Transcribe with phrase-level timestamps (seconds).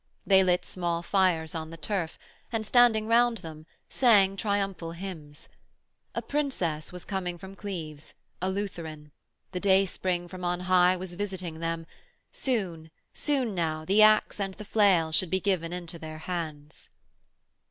[0.25, 2.17] They lit small fires on the turf
[2.51, 5.47] and, standing round them, sang triumphal hymns.
[6.15, 9.11] A Princess was coming from Cleves, a Lutheran;
[9.51, 11.85] the day spring from on high was visiting them;
[12.31, 16.89] soon, soon now, the axe and the flail should be given into their hands.